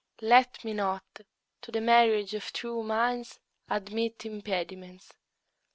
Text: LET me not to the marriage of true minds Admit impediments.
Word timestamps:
LET 0.23 0.65
me 0.65 0.73
not 0.73 1.19
to 1.61 1.71
the 1.71 1.79
marriage 1.79 2.33
of 2.33 2.51
true 2.51 2.81
minds 2.81 3.39
Admit 3.69 4.25
impediments. 4.25 5.13